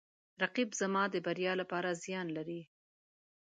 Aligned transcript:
رقیب 0.41 0.69
زما 0.81 1.03
د 1.09 1.15
بریا 1.25 1.53
لپاره 1.61 1.89
زیان 2.03 2.27
لري 2.37 2.61